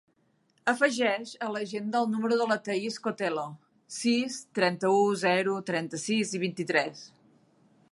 [0.71, 3.45] Afegeix a l'agenda el número de la Thaís Cotelo:
[3.99, 7.09] sis, trenta-u, zero, trenta-sis, vint-i-tres.